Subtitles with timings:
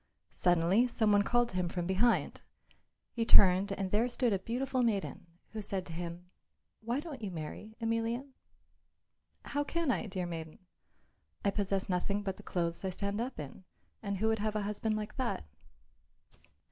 [0.33, 2.41] Suddenly some one called to him from behind.
[3.11, 6.25] He turned, and there stood a beautiful maiden, who said to him,
[6.79, 8.33] "Why don't you marry, Emelian?"
[9.45, 10.57] "How can I, dear maiden?
[11.45, 13.63] I possess nothing but the clothes I stand up in,
[14.01, 15.45] and who would have a husband like that?"